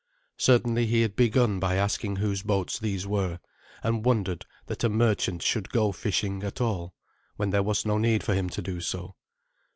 [0.39, 3.37] Certainly he had begun by asking whose boats these were,
[3.83, 6.95] and wondered that a merchant should go fishing at all,
[7.35, 9.15] when there was no need for him to do so.